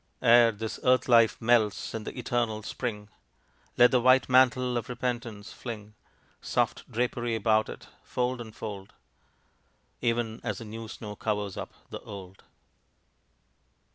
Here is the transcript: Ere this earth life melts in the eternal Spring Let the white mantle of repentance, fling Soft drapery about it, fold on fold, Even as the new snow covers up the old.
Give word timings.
Ere 0.23 0.51
this 0.51 0.79
earth 0.83 1.07
life 1.07 1.39
melts 1.39 1.93
in 1.93 2.05
the 2.05 2.17
eternal 2.17 2.63
Spring 2.63 3.07
Let 3.77 3.91
the 3.91 4.01
white 4.01 4.27
mantle 4.27 4.75
of 4.75 4.89
repentance, 4.89 5.53
fling 5.53 5.93
Soft 6.41 6.91
drapery 6.91 7.35
about 7.35 7.69
it, 7.69 7.85
fold 8.01 8.41
on 8.41 8.51
fold, 8.51 8.93
Even 10.01 10.41
as 10.43 10.57
the 10.57 10.65
new 10.65 10.87
snow 10.87 11.15
covers 11.15 11.55
up 11.55 11.75
the 11.91 11.99
old. 12.01 12.41